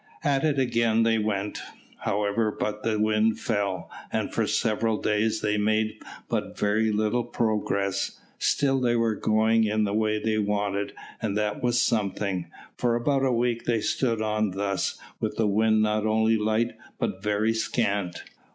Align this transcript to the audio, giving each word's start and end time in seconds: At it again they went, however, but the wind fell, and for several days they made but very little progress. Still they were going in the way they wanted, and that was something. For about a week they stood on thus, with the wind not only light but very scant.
At 0.23 0.43
it 0.43 0.57
again 0.57 1.03
they 1.03 1.19
went, 1.19 1.61
however, 1.99 2.51
but 2.51 2.81
the 2.81 2.97
wind 2.97 3.39
fell, 3.39 3.91
and 4.11 4.33
for 4.33 4.47
several 4.47 4.97
days 4.99 5.41
they 5.41 5.59
made 5.59 5.99
but 6.27 6.57
very 6.57 6.91
little 6.91 7.23
progress. 7.23 8.19
Still 8.39 8.81
they 8.81 8.95
were 8.95 9.13
going 9.13 9.63
in 9.65 9.83
the 9.83 9.93
way 9.93 10.17
they 10.19 10.39
wanted, 10.39 10.93
and 11.21 11.37
that 11.37 11.61
was 11.61 11.79
something. 11.79 12.47
For 12.75 12.95
about 12.95 13.23
a 13.23 13.31
week 13.31 13.65
they 13.65 13.79
stood 13.81 14.23
on 14.23 14.49
thus, 14.49 14.99
with 15.19 15.37
the 15.37 15.45
wind 15.45 15.83
not 15.83 16.07
only 16.07 16.35
light 16.35 16.71
but 16.97 17.21
very 17.21 17.53
scant. 17.53 18.23